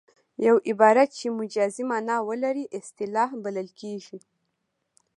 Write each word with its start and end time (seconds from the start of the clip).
یو 0.47 0.55
عبارت 0.69 1.09
چې 1.19 1.27
مجازي 1.39 1.83
مانا 1.89 2.17
ولري 2.29 2.65
اصطلاح 2.79 3.29
بلل 3.43 3.67
کیږي 3.79 4.17